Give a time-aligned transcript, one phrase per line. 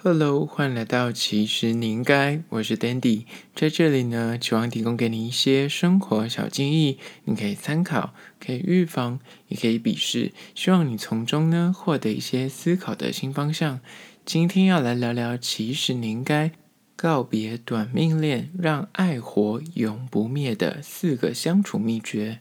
[0.00, 13.80] Hello，欢迎来到其实你应该，我是 Dandy，在这里呢，希望提供给你一些生活小建议，你可以参考，可以预防，也可以鄙视，希望你从中呢获得一些思考的新方向。
[14.24, 16.52] 今天要来聊聊，其实你应该
[16.94, 22.38] 告别短命恋，让爱火永不灭的四个相处秘诀。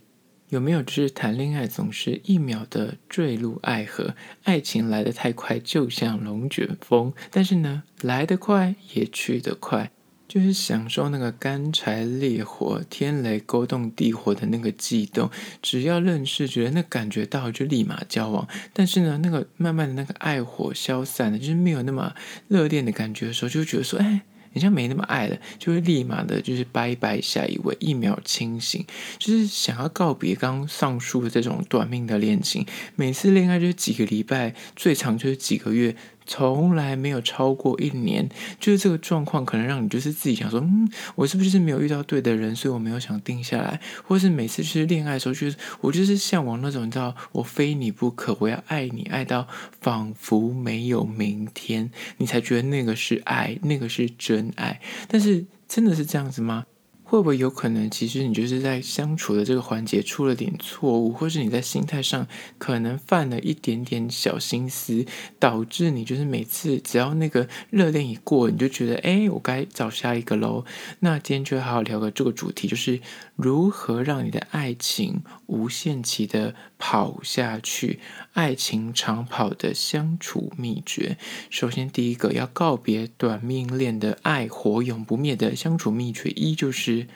[0.49, 9.91] 有没有就是谈恋爱总是一秒的坠入爱河，爱情来得太快，就像龙卷风，但是呢，来得快也去得快，
[10.25, 15.29] 就是享受那个干柴烈火、天雷勾动地火的那个悸动。
[15.61, 22.13] 只要认识，觉得那感觉到就立马交往，但是呢，那个慢慢的那个爱火消散了，就是没有那么
[22.47, 24.21] 热恋的感觉的时候，就觉得说，哎。
[24.53, 28.85] 好像没那么爱了，就会立马的，就是拜拜下一位，一秒清醒，
[29.17, 32.65] 就是想要告别刚上述的这种短命的恋情。
[32.95, 35.95] 每次恋爱就是几个礼拜，最长就是几个月。
[36.27, 49.47] 从来没有超过一年，就是这个状况，可能让你就是自己想说，嗯，我是不是没有遇到对的人，所以我没有想定下来，或是每次去恋爱的时候，就是我就是向往那种，你知道，我非你不可，我要爱你爱到
[49.79, 54.81] 仿佛没有明天，你才觉得那个是爱，那个是真爱。
[55.07, 56.65] 但是真的是这样子吗？
[57.09, 62.27] 会不会有可能，其实你就是在相处的这个环节出了点错误，或是你在心态上
[62.57, 65.05] 可能犯了一点点小心思，
[65.39, 70.65] 导致你就是每次只要那个热恋一过，你就觉得，哎，我该找下一个喽。
[70.99, 72.99] 那今天就好好聊个这个主题，就是
[73.37, 78.01] 如何让你的爱情无限期的跑下去，
[78.33, 81.17] 爱情长跑的相处秘诀。
[81.49, 87.07] 首先，第一个要告别短命恋的爱火永不灭的相处秘诀，一就是。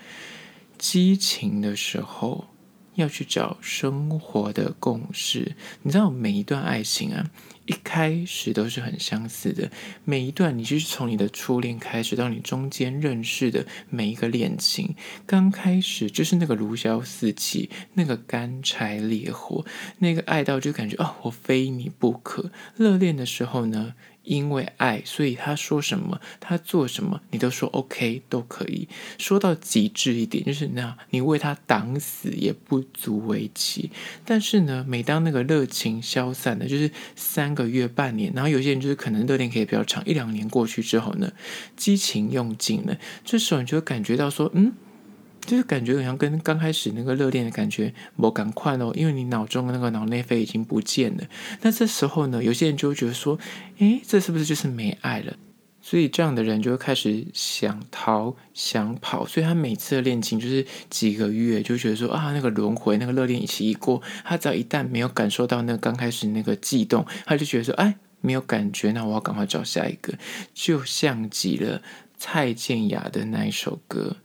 [0.78, 2.48] 激情的时候，
[2.96, 5.56] 要去找生活的共识。
[5.84, 7.30] 你知道，每一段爱情啊，
[7.66, 9.70] 一开始都是很相似的。
[10.04, 19.66] 每一段，你就是从你的初恋开始，到你中间认识的每一个恋情，刚开始就是那个如胶似漆，那个干柴烈火，
[20.00, 22.52] 那个爱到就感觉哦，我非你不可。
[22.76, 23.94] 热恋的时候呢，
[24.32, 28.88] 因为爱，所以他说什么，他做什么，你都说 OK，都可以。
[29.18, 33.92] 说到极致一点，就是那，你为他挡死也不足为奇。
[34.24, 41.34] 但是呢，每当那个热情消散的，就是三个月、半年，然后有些人就是可能热恋可以比较长，一两年过去之后呢，
[41.76, 44.72] 激情用尽了，这时候你就会感觉到说，嗯。
[45.42, 51.24] 就是感觉好像跟刚开始那个热恋的感觉我赶快哦，因为你脑中的那个脑内啡已经不见了。
[51.62, 53.38] 那这时候呢，有些人就会觉得说，
[53.80, 55.36] 诶，这是不是就是没爱了？
[55.82, 59.26] 所以这样的人就会开始想逃、想跑。
[59.26, 70.14] 所以他每次的恋情就是几个月，就觉得说啊，那个轮回，那个热恋期一过，他只要一旦没有感受到那刚开始那个悸动，他就觉得说，哎，没有感觉，那我要赶快找下一个。
[70.54, 71.82] 就像极了
[72.16, 74.18] 蔡健雅的那一首歌。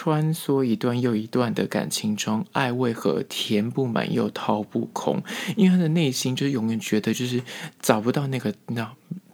[0.00, 5.20] 穿梭一段又一段的感情中，爱为何填不满又掏不空？
[5.56, 7.42] 因为他的内心就是永远觉得就是
[7.80, 8.92] 找不到那个，那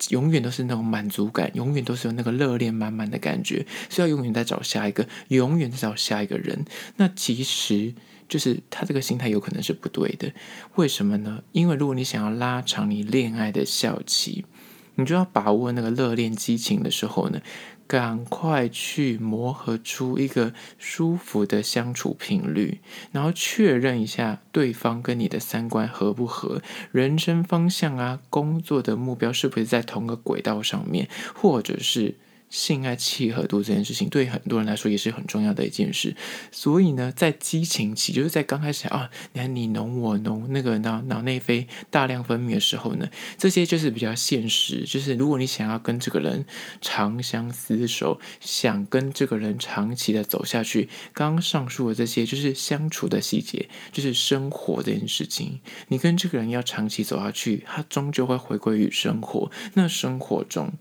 [0.09, 6.65] 永远都是那种满足感，永远都是有那个热恋满满的感觉，所以要永远在找下一个，永远在找下一个人。
[6.97, 7.93] 那其实
[8.27, 10.33] 就是他这个心态有可能是不对的。
[10.77, 11.43] 为什么呢？
[11.53, 14.47] 因为如果你想要拉长你恋爱的效期，
[14.95, 17.43] 你就要把握那个热恋激情的时候呢，
[17.87, 22.81] 赶快去磨合出一个舒服的相处频率，
[23.13, 26.63] 然后确认一下对方跟你的三观合不合，
[26.93, 32.17] 人生方向啊，工作的目标是不是在同个轨道上面，或者是。
[32.55, 36.15] 性爱契合度这件事情，对很多人来说也是很重要的一件事。
[36.53, 44.85] 所以呢，在激情期，就是在刚开始啊，你看你侬我侬，那个脑脑内啡大量分泌的时候呢，这些就是比较现实。
[44.85, 46.47] 就是如果你想要跟这个人
[46.81, 55.59] 长相厮守，想跟这个人长期的走下去，刚刚上述的这些就是相处的细节，就是生活这件事情。
[55.89, 59.51] 你跟这个人要长期走下去，他终究会回归于生活。
[59.73, 60.73] 那生活中。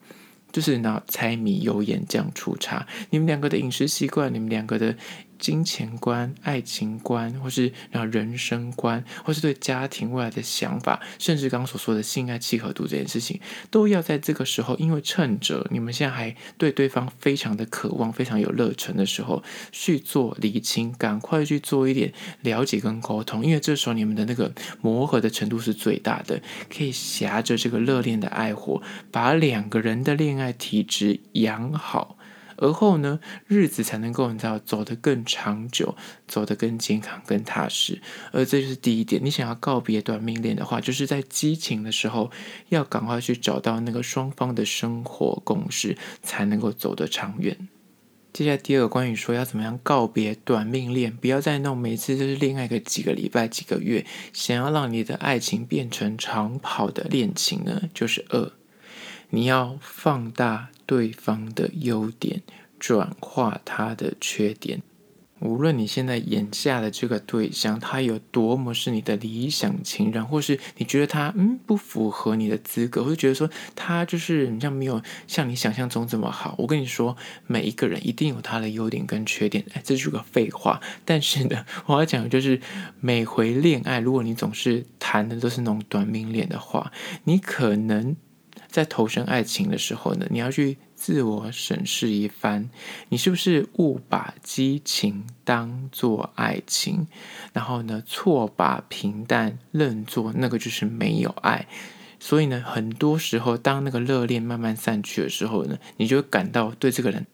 [0.53, 4.95] 就是拿柴米油盐酱醋茶，你们两个的饮食习惯，你们两个的。
[5.43, 19.43] 金钱观、爱情观，或是然后人生观，或是对家庭未来的想法，甚至刚刚所说的性爱契合度这件事情，都要在这个时候，因为趁着你们现在还对对方非常的渴望、非常有热忱的时候，
[19.73, 24.49] 去做厘清，赶快去做一点了解跟沟通，因为这时候你们的那个
[24.79, 26.41] 磨合的程度是最大的，
[26.73, 28.81] 可以挟着这个热恋的爱火，
[29.11, 32.17] 把两个人的恋爱体质养好。
[32.57, 35.95] 而后呢，日子才能够你知道走得更长久，
[36.27, 38.01] 走得更健康、更踏实。
[38.31, 42.31] 而这就是第一点，你想要告别短命恋的话，就是在激情的时候
[42.69, 47.67] 要赶快去找到那个双方的生活共识，才能够走得长远。
[48.31, 54.03] 接下来第二个关于说要怎么样告别短命恋，不要再弄每次就是恋爱个几个礼拜、几个月，
[54.33, 58.51] 想要让你的爱情变成长跑的恋情呢，就是二，
[59.29, 62.43] 你要放大对方的优点，
[62.79, 64.83] 转化他的缺点。
[65.39, 76.53] 无论你现在眼下的这个对象，他有多么是你的理想情人，或是你觉得他嗯不符合你的资格，或者觉得说他就是你像没有像你想象中这么好。
[76.59, 77.17] 我跟你说，
[77.47, 80.79] 每一个人一定有他的优点跟缺点，哎，这是个废话。
[81.03, 82.61] 但是呢， 我要讲的就是，
[83.01, 86.91] 每回恋爱，如果你总是谈的都是那种短命恋的话，
[87.23, 88.15] 你可能
[88.73, 90.77] 在投身爱情的时候呢，你要去。
[90.95, 92.69] 自我审视一番，
[93.09, 97.07] 你是不是误把激情当作爱情？
[97.51, 101.67] 然后呢，错把平淡认作那个就是没有爱。
[102.21, 107.27] 所以呢，很多时候当那个热恋慢慢散去的时候呢，你就会感到对这个人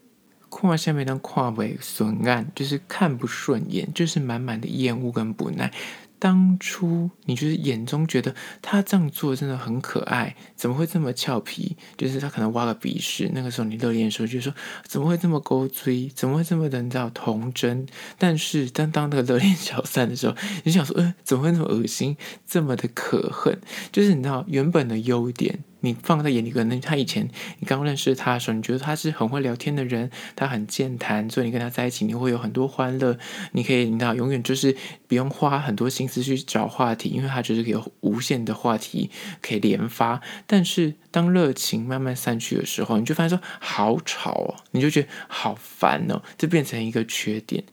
[0.49, 5.71] 跨下面的跨尾损案，就是看不顺眼，就是满满的厌恶跟不耐。
[6.19, 11.77] 当初你就是眼中觉得他这样做真的很可爱，怎么会这么俏皮？
[11.97, 17.87] 就是他可能挖个鼻屎，那个时候你热恋的时候就说怎么会这么勾追，怎么会这么的叫童真？
[18.17, 20.35] 但是当当那个热恋小三的时候，
[20.65, 23.59] 你想说，呃，怎么会那么恶心，这么的可恨？
[23.91, 25.63] 就是你知道原本的优点。
[25.81, 27.29] 你放在眼里，可能他以前
[27.59, 33.17] 你刚认识他的时候，你觉得他是很会聊天的人，他很健谈，所以你跟他在一起，你会有很多欢乐。
[33.53, 34.75] 你可以，你知道，永远就是
[35.07, 39.09] 不用花很多心思去找话题，因为他就是有无限的话题
[39.41, 40.21] 可以连发。
[40.45, 47.63] 但是当热情慢慢散去的时候，你就发现说好吵哦，你就觉得好烦哦，这变成一个缺点。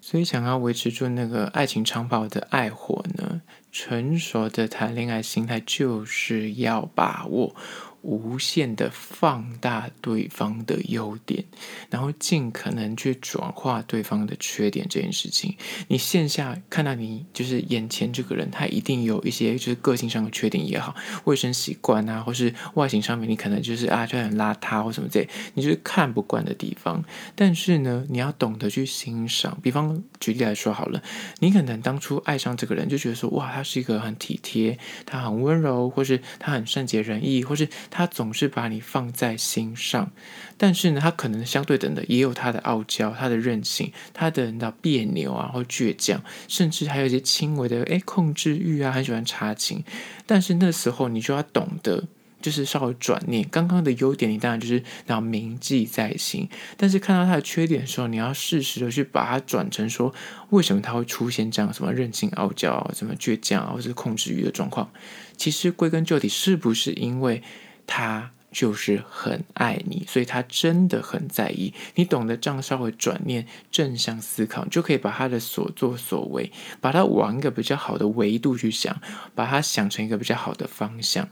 [0.00, 3.40] 所以，想要维持住那个爱情长跑的爱火呢，
[3.76, 7.56] 成熟的谈恋爱心态就是要把握。
[8.04, 11.42] 无限的放大对方的优点，
[11.88, 15.56] 然后尽可能去转化对方的缺点这件事情。
[15.88, 27.02] 你线下看到你就是眼前这个人，他一定有一些就是个性上的缺点也好，卫生习惯啊，或是外形上面，你可能就是啊就很邋遢或什么之类，你就是看不惯的地方。
[27.34, 29.58] 但是呢，你要懂得去欣赏。
[29.62, 31.02] 比方举例来说好了，
[31.38, 37.66] 你可能当初爱上这个人，就觉得说哇，他是一个很体贴，他很温柔，或是他很善解人意，或是。
[37.96, 40.10] 他总是把你放在心上，
[40.58, 49.84] 但是呢，他可能相对等的也有他的傲娇、他的任性、他的那别扭啊，或倔强，甚至还有一些轻微的诶控制欲啊，很喜欢插情。
[50.26, 52.02] 但是那时候你就要懂得，
[52.42, 60.12] 就是稍微转念，刚刚的优点你当然就是要铭记在心，但是看到他的缺点的时候，你要适时的去把它转成说，
[60.50, 64.90] 为什么他会出现这样什么任性、傲娇、什么倔强或者是控制欲的状况？
[65.36, 67.40] 其实归根究底，是不是因为？
[67.86, 71.74] 他就是很爱你，所以他真的很在意。
[71.96, 79.00] 你懂得这样稍微转念，正向思考，就可以把他的所作所为，把他往一个比较好的维度去想，
[79.34, 81.28] 把他想成一个比较好的方向。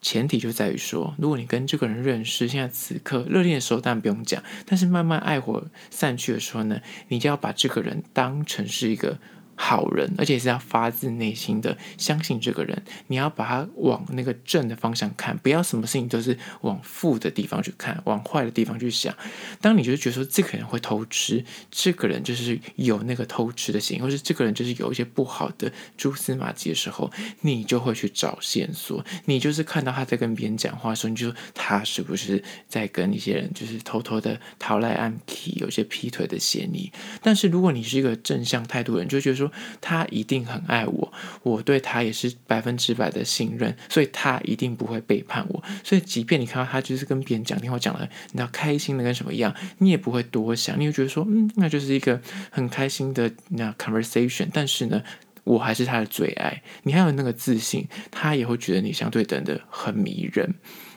[0.00, 9.18] 前提就在于说，如果你跟这个人认识，现在此刻热恋的时候当然不用讲，但是慢慢爱火散去的时候呢，你就要把这个人当成是一个。
[9.60, 12.80] 好人，而且是要发自内心的相信这个人。
[13.08, 19.12] 你要把他往那个正的方向看，不要什么事情都是往负的地方去看，往坏的地方去想。
[19.60, 29.04] 当你就觉得说这个人会偷吃，这个人就是有那个偷吃的心，或是这个人就是有一些不好的蛛丝马迹的时候，你就会去找线索。
[29.24, 36.92] 你就是看到他在跟别人讲话的时候，你就说他是不是在跟一些人就是偷偷的逃来暗去，有些劈腿的嫌疑。
[37.20, 39.47] 但是如果你是一个正向态度的人，就觉得说。
[39.80, 41.12] 他一定很爱我，
[41.42, 45.62] 我对他也是百分之百的信任，所以他一定不会背叛我。
[45.82, 54.48] 所以，即便你看到他就是跟别人讲电话讲的，你知道开心的跟什么一样，你也不会多想，你会觉得说，嗯，那就是一个很开心的那 conversation。
[54.52, 55.02] 但是呢，
[55.44, 56.62] 我还是他的最爱。
[56.82, 60.54] 你还有那个自信，他也会觉得你相对等的很迷人。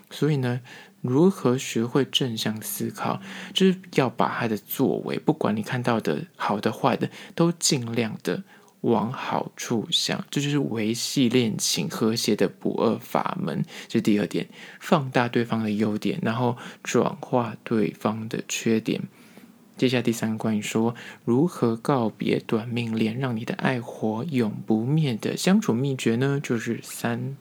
[0.09, 0.61] 所以呢。
[1.01, 3.19] 如何学会正向思考，
[3.53, 8.43] 就是要把他的作为，不管你看到的好的坏的，都尽量的
[8.81, 10.23] 往好处想。
[10.29, 13.63] 这就是维系恋情和谐的不二法门。
[13.87, 14.47] 这是第二点，
[14.79, 19.01] 放大对方的优点，然后转化对方的缺点。
[19.77, 20.93] 接下来第三个关于说
[21.25, 26.39] 如何告别短命恋，让你的爱火永不灭的相处秘诀呢？
[26.41, 27.35] 就是三。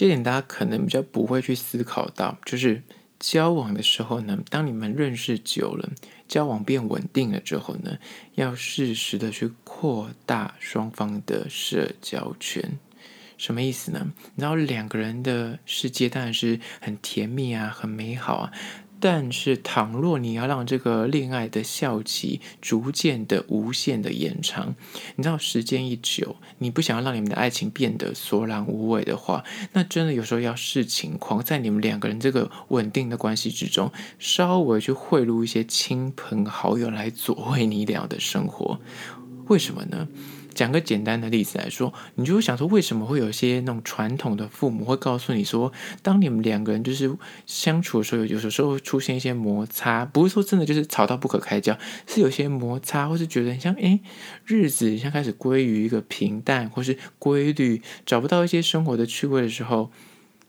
[0.00, 2.82] 这点大家可能比较不会去思考到，就是
[3.18, 5.90] 交往的时候呢，当你们认识久了，
[6.26, 7.98] 交往变稳定了之后呢，
[8.34, 12.78] 要适时的去扩大双方的社交圈。
[13.36, 14.10] 什么意思呢？
[14.36, 18.52] 然后两个人的世界当然是很甜蜜啊，很美好啊。
[19.00, 24.74] 但是，倘若你要让这个恋爱的效期逐渐的无限的延长，
[25.16, 29.42] 你知道时间一久，你不想要让你们的爱情变得索然无味的话，
[29.72, 38.78] 那真的有时候要视情况，在你们两个人这个稳定的关系之中，稍微去贿赂一些亲朋好友来佐为你俩的生活。
[39.48, 40.06] 为什么呢？
[40.54, 47.16] 讲个简单的例子来说，你就会想说，为什么会有些那种传统的父母会告诉你说，当你们两个人就是
[47.46, 54.00] 相处的时候，有时候出现一些摩擦，不是说真的就是吵到不可开交，是有些摩擦，或是觉得像诶
[54.44, 59.90] 日子像开始归于一个平淡或是规律，找不到一些生活的趣味的时候，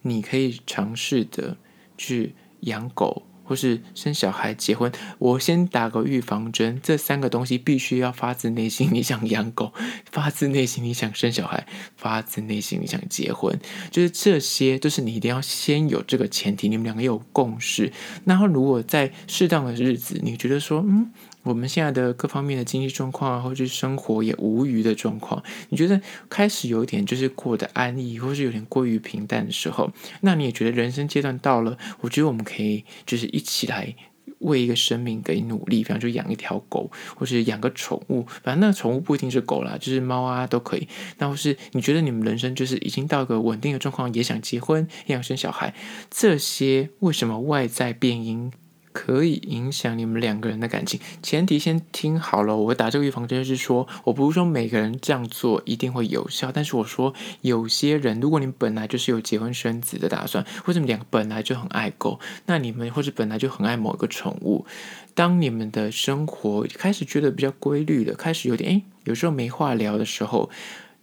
[0.02, 1.56] 你可以尝试的
[1.96, 3.22] 去养狗。
[3.52, 9.74] 就是生小孩、结婚，我先打个预防针，这三个东西必须要发自内心，你想养狗，
[10.10, 17.92] 发自内心你想生小孩，发自内心你想结婚，就是这些都是你一定要先有这个前提，你们两个有共识。
[18.24, 21.10] 然后如果在适当的日子，你觉得说，嗯。
[21.42, 33.94] 我们现在的各方面的经济状况，或者是生活也无余的状况，你觉得开始有点就是过得安逸，或是有点过于平淡的时候，那你也觉得人生阶段到了，我觉得我们可以就是一起来
[34.38, 40.86] 为一个生命给努力，比方说养一条狗，或是养个宠物，反正那个宠物不一定是狗啦，就是猫啊都可以。
[41.18, 45.74] 那或是你觉得你们人生就是已经到一个稳定的状况，也想结婚，也想生小孩，
[46.10, 48.52] 这些为什么外在变因？
[48.92, 52.56] 可以影响你们两个人的感情，前提先听好了。
[52.56, 64.66] 我打这个预防针，就是说，我不是说每个人这样做一定会有效，但是我说有些人，如果你本来就是有结婚生子的打算，或者你们两个本来就很爱狗，那你们或者本来就很爱某一个宠物，
[65.14, 70.50] 当你们的生活开始觉得比较规律了，开始有点诶，有时候没话聊的时候。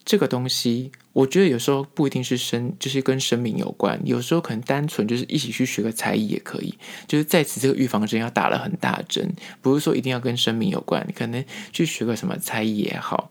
[0.09, 4.01] 这个东西，我觉得有时候不一定是生，就是跟生命有关。
[4.03, 6.73] 有时候可能单纯就是一起去学个才艺也可以。
[7.07, 13.29] 就是在此这个预防针要打了很大针，不是说一定要跟生命有关，你可能去学个什么才艺也好。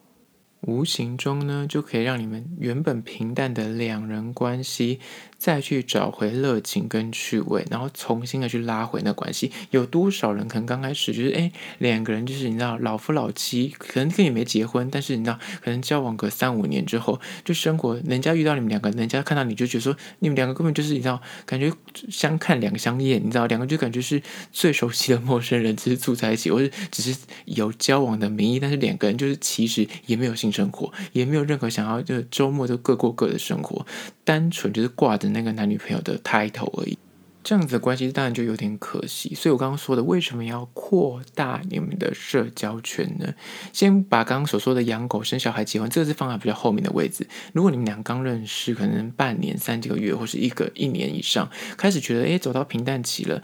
[0.63, 4.99] 无形中呢，就可以让你们原本平淡的两人关系，
[5.39, 9.53] 再去找回热情跟趣味，然后重新的去拉回那关系。
[9.71, 21.73] 有多少人可能刚开始就是哎，两个人就是你知道老夫老妻，可能跟你没结婚，但是你知道可能交往个三五年之后，就生活，人家遇到你们两个，人家看到你就觉得说你们两个根本就是你知道，感觉
[22.11, 24.21] 相看两相厌，你知道两个就感觉是
[24.53, 33.87] 最熟悉的陌生人，只是住在一起，或者只是有交往的名义，但是两个人就是其实也没有心生活，也没有任何想要就是周末都各过各的生活，
[34.25, 35.29] 单纯就是挂着。
[35.29, 36.97] 那个男女朋友的 title 而已，
[37.45, 39.35] 这样子的关系当然就有点可惜。
[39.35, 43.35] 所以我刚刚说的，为什么要扩大你们的社交圈呢？
[43.75, 47.27] 先把刚刚所说的养狗、生小孩、结婚，这个是放在比较后面的位置。
[47.53, 53.43] 如果你们俩刚认识，可能半年、三几个月，或是一个一年以上，开始觉得诶，走到平淡期了，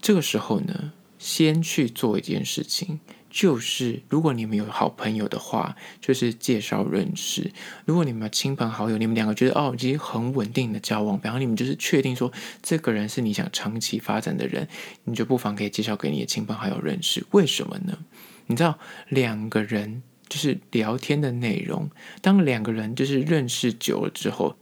[0.00, 3.00] 这个时候呢，先去做一件事情。
[3.34, 7.50] 就是，如果你们有好朋友的话，就是介绍认识；
[7.84, 14.68] 如果你们有亲朋好友，你们两个觉得哦，已经很稳定的交往，然后你们就是确定说这个人是你想长期发展的人，
[15.02, 17.26] 你就不妨可以介绍给你的亲朋好友认识。
[17.32, 17.98] 为什么呢？
[18.46, 21.90] 你知道，两个人就是聊天的内容，
[22.22, 24.56] 当两个人就是认识久了之后。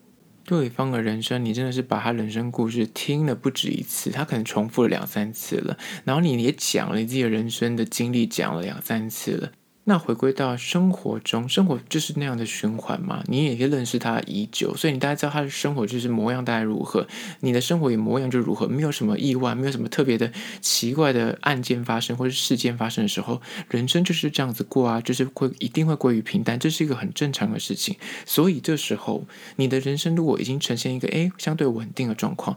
[0.52, 9.52] 对方的人生，你真的是把他人生故事听了不止一次，他可能重复了两三次了，然后你也讲了你自己的人生的经历，讲了两三次了。
[9.84, 13.22] 那回归到生活中，生活就是那样的循环嘛。
[13.26, 17.06] 你也可以认识他已久，所以你大概知道他的生活就是模样大概如何，
[17.40, 27.96] 你的生活也模样就如何，没有什么意外，没有什么特别的奇怪的案件发生或者事件发生的时候，人生就是这样子过啊，就是会一定会归于平淡，这是一个很正常的事情。
[28.24, 32.56] 所以这时候你的人生如果已经呈现一个诶相对稳定的状况，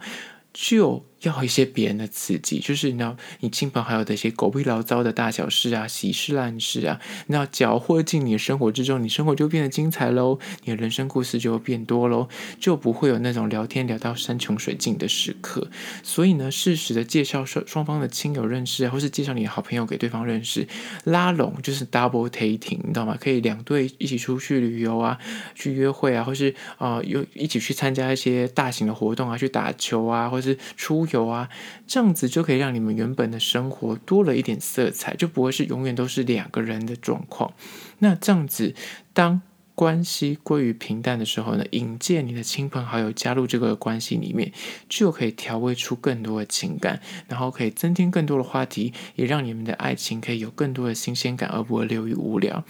[0.54, 1.04] 就。
[1.30, 12.28] 要一些别人的刺激，就是你知道，你亲朋好友的一些狗屁倒灶的大小事啊、喜事烂事啊，你要搅和进你的生活之中，你生活就变得精彩喽，你的人生故事就会变多喽，
[12.60, 15.68] 就不会有那种聊天聊到山穷水尽的时刻。
[16.04, 20.68] 所以呢，适时的介绍双双方的亲友认识，或是介绍你的好朋友给对方认识，
[21.06, 23.18] 拉拢就是 double dating，你知道吗？
[23.20, 25.18] 可以两对一起出去旅游啊，
[25.56, 31.06] 去约会啊，或是啊，又、一起去参加一些大型的活动啊，去打球啊，或是出。
[31.16, 31.50] 有啊，
[31.88, 37.54] 这样子就可以让你们原本的生活多了一点色彩，就不会是永远都是两个人的状况。
[38.00, 38.76] 那这样子，
[39.14, 39.42] 当
[39.74, 44.52] 关系归于平淡的时候呢，引荐你的亲朋好友加入这个关系里面，
[44.88, 52.64] 就可以调味出更多的情感，然后可以增添更多的话题，也让你们的爱情可以有更多的新鲜感，而不会流于无聊。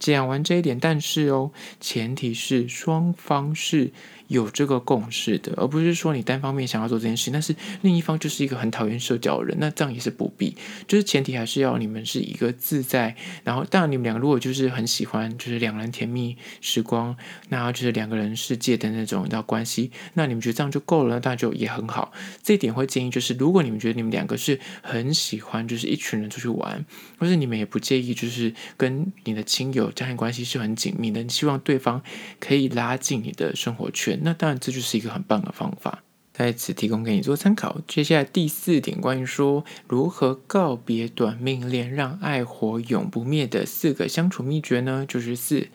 [0.00, 1.50] 讲完这一点，但是哦，
[1.80, 3.90] 前提是双方是
[4.28, 10.56] 有这个共识的，而不是说你单方面想要做这件事，但是另一方就是一个很讨厌社交的人，那这样也是不必。
[10.86, 17.16] 就是前提还是要你们是一个自在，然后当然你们两个如果就是很喜欢，就是两人甜蜜时光，
[17.48, 22.12] 那就是两个人世界的那种的关系，那你们觉得这样就够了，那就也很好。
[22.42, 26.84] 这一点会建议就是，如果你们觉得你们两个是很喜欢，就是一群人出去玩，
[27.18, 32.02] 或是你们也不介意，就是跟你的亲友家庭关系是很紧密的，你希望对方
[32.38, 34.17] 可以拉近你的生活圈。
[34.22, 37.80] 那当然，这就是一个很棒的方法，在此提供给你做参考。
[37.86, 45.04] 接下来第四点，关于说如何告别短命恋，让爱火永不灭的四个相处秘诀呢？
[45.06, 45.68] 就是四，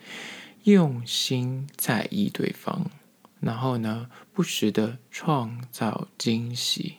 [0.64, 2.86] 用心在意对方，
[3.40, 6.96] 然后呢，不时的创造惊喜。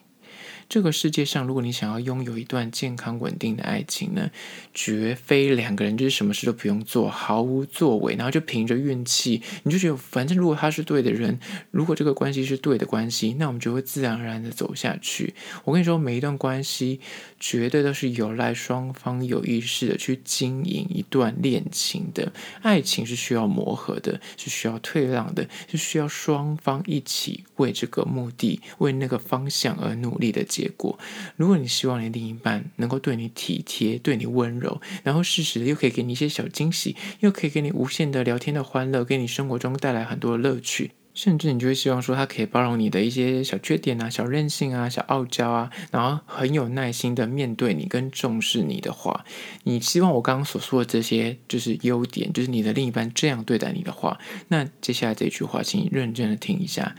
[0.68, 4.32] 这个世界上，如果你想要拥有一段健康稳定的爱情呢，
[4.74, 15.36] 绝非两个人就是什么事都不用做，毫无作为，然后就凭着运气，你就觉得反正如果他是对的人，如果这个关系是对的关系，那我们就会自然而然的走下去。
[15.66, 17.00] 我跟你说，每一段关系
[17.40, 22.34] 绝对都是有赖双方有意识的去经营一段恋情的。
[22.64, 30.44] 爱情是需要磨合的，是需要退让的，是需要双方一起为这个目的、为那个方向而努力的。
[30.56, 30.98] 结果，
[31.36, 49.26] 如果你希望你另一半能够对你体贴、对你温柔，然后适时的又可以给你一些小惊喜，又可以给你无限的聊天的欢乐，给你生活中带来很多的乐趣，甚至你就会希望说他可以包容你的一些小缺点啊、小任性啊、小傲娇啊，然后很有耐心的面对你跟重视你的话，
[49.64, 56.96] 你希望我刚刚所说的这些就是优点，就是你的另一半这样对待你的话，那接下来这句话，请你认真的听一下，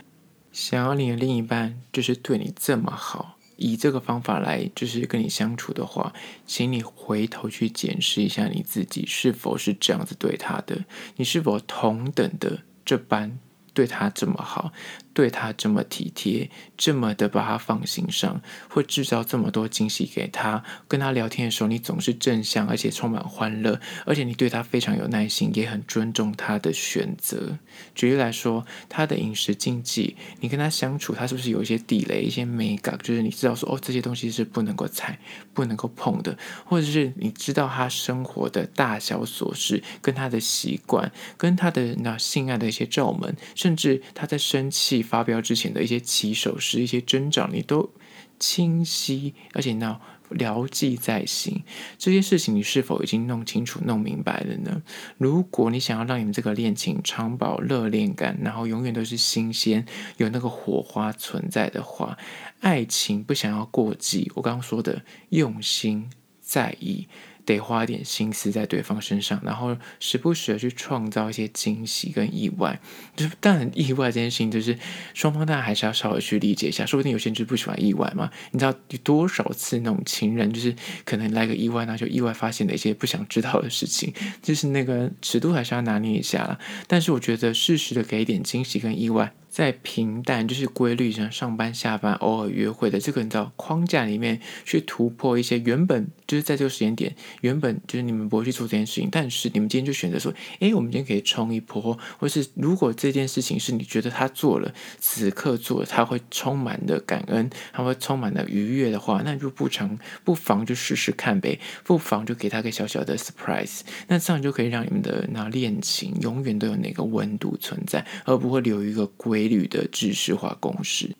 [0.51, 3.36] 想要你的另一半就是对你这么好。
[3.57, 6.13] 以这个方法来就是跟你相处的话，
[6.45, 10.85] 请你回头去检视一下你自己是否是这样子对他的，
[11.17, 13.37] 你是否同等的这般
[13.73, 14.71] 对他这么好。
[15.17, 16.47] 对他这么体贴，
[16.77, 20.63] 这么的把他放心上，会制造这么多惊喜给他。
[20.87, 27.57] 跟他聊天的时候，你总是正向，而且充满欢乐，而且你对他非常有耐心，也很尊重他的选择。
[27.95, 32.95] 举例来说，他的饮食禁忌，你跟他相处，他是不是有一些地雷、一些美感？
[33.01, 35.17] 就是你知道说，哦，这些东西是不能够踩、
[35.51, 45.06] 不能够碰的，或者是你知道他生活的大小琐事，跟他的习惯，跟他的那性爱的一些窍门，甚至他在生气。
[45.07, 47.89] 发飙之前的一些起手式、一些征兆，你都
[48.37, 51.63] 清晰，而且呢，牢记在心。
[51.97, 54.83] 这些事情你是否已经弄清楚、弄明白了呢？
[55.17, 59.85] 如果你想要让你们这个恋情长保热恋感，然后永远都是新鲜、
[60.17, 62.17] 有那个火花存在的话，
[62.59, 64.31] 爱情不想要过激。
[64.35, 66.09] 我刚刚说的用心
[66.41, 67.07] 在意。
[67.47, 72.77] 得花一点心思在对方身上，然后时不时的去创造一些惊喜跟意外。
[73.15, 74.77] 就是当然，意外这件事情，就是
[75.13, 76.85] 双方大家还是要稍微去理解一下。
[76.85, 78.29] 说不定有些人就不喜欢意外嘛。
[78.51, 84.13] 你知道有多少次那种情人，就是可能来个意外，那就意外发现了一些不想知道的事情。
[84.43, 86.59] 就是那个尺度还是要拿捏一下啦。
[86.85, 89.33] 但是我觉得适时的给一点惊喜跟意外。
[89.57, 119.46] 在平淡就是规律，像上班下班偶尔约会的这个你知道框架里面去突破一些原本就是在这个时间点原本就是你们不会去做这件事情，但是你们今天就选择说，诶，我们今天可以冲一波，或是如果这件事情是你觉得他做了，此刻做他会充满的感恩，他会充满的愉悦的话，那就不成不妨就试试看呗，不妨就给他个小小的 surprise，那这样就可以让你们的那恋情永远都有那个温度存在，而不会留一个规。
[119.47, 121.15] 率的知识化公式。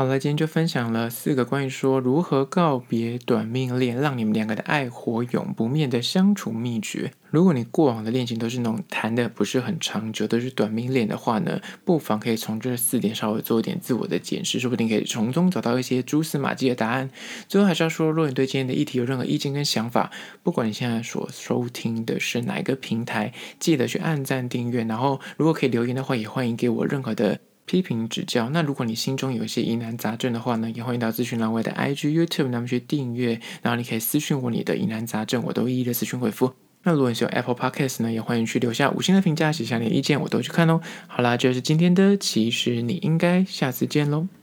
[0.00, 7.12] 好了，今天就分享了四个关于说如何告别短命恋，让你们两个的爱火永不灭的相处秘诀。
[7.28, 17.10] 如果你过往的恋情都是那种谈的不是很长久，都是短命恋的话呢，不妨可以从这四点稍微做一点自我的检视，说不定可以从中找到一些蛛丝马迹的答案。
[17.46, 20.10] 最后还是要说，如果你对今天的议题有任何意见跟想法，
[20.42, 27.40] 不管你现在所收听的是哪一个平台，记得去按赞订阅，然后如果可以留言的话，也欢迎给我任何的。
[27.70, 28.50] 批评指教。
[28.50, 36.52] 那如果你心中有一些疑难杂症的话呢，也欢迎到资讯栏位的 IG、YouTube 那么去订阅，然后你可以私讯我你的疑难杂症，我都一一的私讯回复。
[36.82, 40.80] 那如果你是用 Apple Podcast 呢，也欢迎去留下五星的评价，写下你的意见，我都去看哦。
[41.06, 44.39] 好啦，这就是今天的，其实你应该下次见喽。